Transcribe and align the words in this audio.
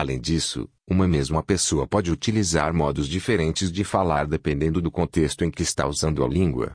Além 0.00 0.18
disso, 0.18 0.66
uma 0.88 1.06
mesma 1.06 1.42
pessoa 1.42 1.86
pode 1.86 2.10
utilizar 2.10 2.72
modos 2.72 3.06
diferentes 3.06 3.70
de 3.70 3.84
falar 3.84 4.26
dependendo 4.26 4.80
do 4.80 4.90
contexto 4.90 5.44
em 5.44 5.50
que 5.50 5.62
está 5.62 5.86
usando 5.86 6.24
a 6.24 6.26
língua. 6.26 6.72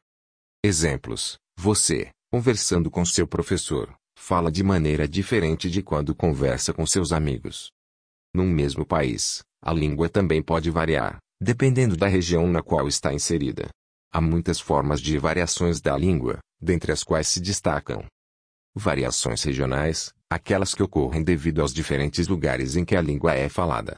Exemplos: 0.63 1.36
você, 1.58 2.12
conversando 2.31 2.91
com 2.91 3.03
seu 3.03 3.27
professor, 3.27 3.91
fala 4.16 4.52
de 4.52 4.62
maneira 4.62 5.08
diferente 5.08 5.72
de 5.72 5.81
quando 5.81 6.14
conversa 6.14 6.72
com 6.72 6.86
seus 6.86 7.12
amigos. 7.12 7.72
Num 8.31 8.45
mesmo 8.45 8.86
país, 8.86 9.42
a 9.59 9.73
língua 9.73 10.08
também 10.08 10.44
pode 10.44 10.70
variar, 10.70 11.17
dependendo 11.42 11.98
da 11.98 12.08
região 12.08 12.45
na 12.45 12.62
qual 12.62 12.88
está 12.88 13.12
inserida. 13.12 13.70
Há 14.14 14.22
muitas 14.22 14.59
formas 14.59 15.02
de 15.02 15.17
variações 15.17 15.81
da 15.81 15.98
língua, 15.98 16.38
dentre 16.62 16.92
as 16.92 17.03
quais 17.03 17.28
se 17.28 17.42
destacam 17.42 18.05
variações 18.76 19.42
regionais, 19.42 20.14
aquelas 20.35 20.73
que 20.73 20.84
ocorrem 20.84 21.23
devido 21.23 21.62
aos 21.62 21.73
diferentes 21.73 22.27
lugares 22.27 22.75
em 22.75 22.84
que 22.84 22.95
a 22.95 23.02
língua 23.02 23.34
é 23.34 23.48
falada. 23.48 23.95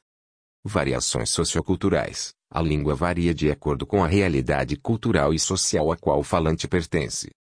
Variações 0.64 1.32
socioculturais. 1.32 2.32
A 2.50 2.62
língua 2.62 2.94
varia 2.94 3.34
de 3.34 3.50
acordo 3.52 3.86
com 3.86 4.04
a 4.04 4.08
realidade 4.08 4.78
cultural 4.78 5.34
e 5.34 5.40
social 5.40 5.92
a 5.92 5.98
qual 5.98 6.20
o 6.20 6.24
falante 6.24 6.68
pertence. 6.68 7.32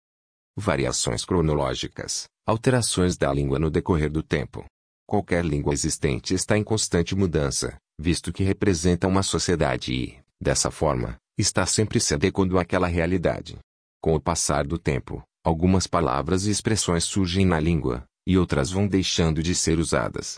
Variações 0.56 1.25
cronológicas. 1.25 2.25
Alterações 2.47 3.16
da 3.16 3.33
língua 3.33 3.58
no 3.58 3.70
decorrer 3.70 4.11
do 4.11 4.22
tempo. 4.22 4.64
Qualquer 5.06 5.44
língua 5.44 5.75
existente 5.75 6.34
está 6.34 6.56
em 6.56 6.64
constante 6.64 7.14
mudança, 7.14 7.77
visto 7.98 8.33
que 8.33 8.42
representa 8.42 9.06
uma 9.06 9.22
sociedade 9.22 9.92
e, 9.92 10.19
dessa 10.41 10.70
forma, 10.70 11.16
está 11.38 11.66
sempre 11.66 12.00
se 12.00 12.14
adequando 12.14 12.58
àquela 12.58 12.86
realidade. 12.86 13.58
Com 14.00 14.14
o 14.14 14.20
passar 14.20 14.66
do 14.66 14.78
tempo, 14.78 15.22
algumas 15.44 15.86
palavras 15.86 16.47
e 16.47 16.50
expressões 16.50 17.05
surgem 17.05 17.44
na 17.44 17.60
língua, 17.60 18.05
e 18.27 18.36
outras 18.36 18.70
vão 18.70 18.88
deixando 18.88 19.42
de 19.42 19.55
ser 19.55 19.78
usadas. 19.78 20.36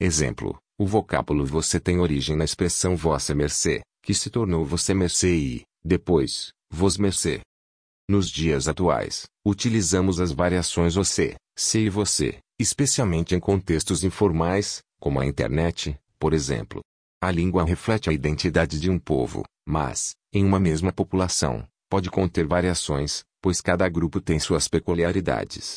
Exemplo: 0.00 0.58
o 0.78 0.86
vocábulo 0.86 1.46
você 1.46 1.78
tem 1.78 1.98
origem 1.98 2.36
na 2.36 2.44
expressão 2.44 2.96
vossa 2.96 3.34
mercê, 3.34 3.80
que 4.02 4.12
se 4.12 4.28
tornou 4.28 4.64
você 4.64 4.92
mercê 4.92 5.34
e, 5.34 5.62
depois, 5.84 6.52
vos 6.70 6.98
mercê. 6.98 7.40
Nos 8.08 8.28
dias 8.28 8.68
atuais, 8.68 9.24
utilizamos 9.46 10.20
as 10.20 10.30
variações 10.30 10.94
você, 10.94 11.36
se 11.56 11.78
e 11.78 11.88
você, 11.88 12.38
especialmente 12.58 13.34
em 13.34 13.40
contextos 13.40 14.04
informais, 14.04 14.80
como 15.00 15.20
a 15.20 15.26
internet, 15.26 15.98
por 16.18 16.34
exemplo. 16.34 16.80
A 17.22 17.30
língua 17.30 17.64
reflete 17.64 18.10
a 18.10 18.12
identidade 18.12 18.78
de 18.78 18.90
um 18.90 18.98
povo, 18.98 19.44
mas, 19.66 20.14
em 20.32 20.44
uma 20.44 20.60
mesma 20.60 20.92
população, 20.92 21.66
pode 21.88 22.10
conter 22.10 22.46
variações, 22.46 23.22
pois 23.40 23.60
cada 23.60 23.88
grupo 23.88 24.20
tem 24.20 24.38
suas 24.38 24.68
peculiaridades. 24.68 25.76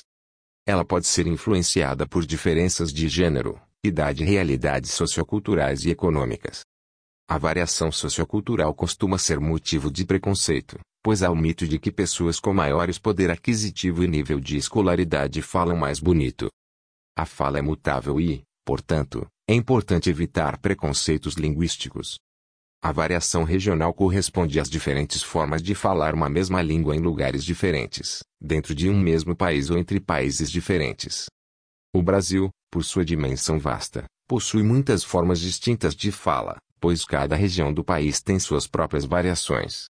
Ela 0.67 0.83
pode 0.83 1.07
ser 1.07 1.25
influenciada 1.27 2.05
por 2.05 2.25
diferenças 2.25 2.91
de 2.91 3.07
gênero, 3.07 3.57
idade 3.81 4.23
e 4.23 4.25
realidades 4.25 4.91
socioculturais 4.91 5.85
e 5.85 5.91
econômicas. 5.91 6.65
A 7.25 7.37
variação 7.37 7.89
sociocultural 7.89 8.73
costuma 8.73 9.17
ser 9.17 9.39
motivo 9.39 9.89
de 9.89 10.05
preconceito, 10.05 10.77
pois 11.01 11.23
há 11.23 11.31
o 11.31 11.35
mito 11.37 11.65
de 11.65 11.79
que 11.79 11.89
pessoas 11.89 12.37
com 12.37 12.53
maiores 12.53 12.99
poder 12.99 13.31
aquisitivo 13.31 14.03
e 14.03 14.09
nível 14.09 14.41
de 14.41 14.57
escolaridade 14.57 15.41
falam 15.41 15.77
mais 15.77 16.01
bonito. 16.01 16.49
A 17.17 17.25
fala 17.25 17.59
é 17.59 17.61
mutável 17.61 18.19
e, 18.19 18.43
portanto, 18.65 19.25
é 19.49 19.53
importante 19.53 20.09
evitar 20.09 20.57
preconceitos 20.57 21.35
linguísticos. 21.35 22.17
A 22.81 22.91
variação 22.91 23.43
regional 23.43 23.91
corresponde 23.93 24.59
às 24.59 24.69
diferentes 24.69 25.23
formas 25.23 25.63
de 25.63 25.73
falar 25.73 26.13
uma 26.13 26.29
mesma 26.29 26.61
língua 26.61 26.95
em 26.95 26.99
lugares 26.99 27.43
diferentes, 27.43 28.23
dentro 28.39 28.75
de 28.75 28.87
um 28.87 28.99
mesmo 28.99 29.35
país 29.35 29.69
ou 29.69 29.77
entre 29.77 29.99
países 29.99 30.51
diferentes. 30.51 31.25
O 31.93 32.03
Brasil, 32.03 32.49
por 32.71 32.83
sua 32.83 33.03
dimensão 33.03 33.57
vasta, 33.57 34.05
possui 34.27 34.61
muitas 34.61 35.03
formas 35.03 35.39
distintas 35.39 35.95
de 35.95 36.11
fala, 36.11 36.57
pois 36.79 37.03
cada 37.03 37.35
região 37.35 37.73
do 37.73 37.83
país 37.83 38.21
tem 38.21 38.39
suas 38.39 38.67
próprias 38.67 39.05
variações. 39.05 39.85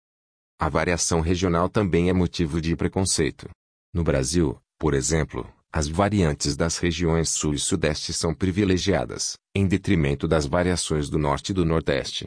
A 0.61 0.69
variação 0.69 1.21
regional 1.21 1.69
também 1.71 2.11
é 2.11 2.12
motivo 2.12 2.61
de 2.61 2.77
preconceito. 2.77 3.49
No 3.94 4.05
Brasil, 4.05 4.59
por 4.78 4.93
exemplo, 4.93 5.50
as 5.73 5.89
variantes 5.89 6.55
das 6.55 6.77
regiões 6.77 7.31
sul 7.31 7.55
e 7.55 7.59
sudeste 7.59 8.12
são 8.12 8.34
privilegiadas, 8.34 9.34
em 9.55 9.67
detrimento 9.67 10.28
das 10.28 10.47
variações 10.47 11.09
do 11.09 11.19
norte 11.19 11.50
e 11.50 11.55
do 11.55 11.65
nordeste. 11.65 12.27